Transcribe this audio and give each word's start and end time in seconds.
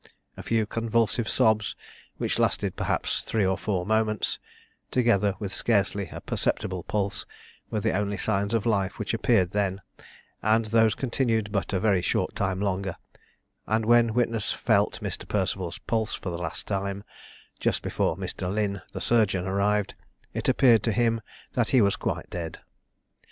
A 0.35 0.41
few 0.41 0.65
convulsive 0.65 1.29
sobs, 1.29 1.75
which 2.17 2.39
lasted 2.39 2.75
perhaps 2.75 3.21
three 3.21 3.45
or 3.45 3.55
four 3.55 3.85
moments, 3.85 4.39
together 4.89 5.35
with 5.37 5.53
scarcely 5.53 6.09
a 6.11 6.19
perceptible 6.19 6.81
pulse, 6.81 7.27
were 7.69 7.81
the 7.81 7.93
only 7.95 8.17
signs 8.17 8.55
of 8.55 8.65
life 8.65 8.97
which 8.97 9.13
appeared 9.13 9.51
then, 9.51 9.79
and 10.41 10.65
those 10.65 10.95
continued 10.95 11.51
but 11.51 11.71
a 11.71 11.79
very 11.79 12.01
short 12.01 12.35
time 12.35 12.59
longer; 12.59 12.95
and 13.67 13.85
when 13.85 14.15
witness 14.15 14.51
felt 14.51 14.99
Mr. 15.01 15.27
Perceval's 15.27 15.77
pulse 15.77 16.15
for 16.15 16.31
the 16.31 16.39
last 16.39 16.65
time, 16.65 17.03
just 17.59 17.83
before 17.83 18.17
Mr. 18.17 18.51
Lynn, 18.51 18.81
the 18.93 19.01
surgeon, 19.01 19.45
arrived, 19.45 19.93
it 20.33 20.49
appeared 20.49 20.81
to 20.81 20.91
him 20.91 21.21
that 21.51 21.69
he 21.69 21.79
was 21.79 21.95
quite 21.95 22.27
dead. 22.31 22.57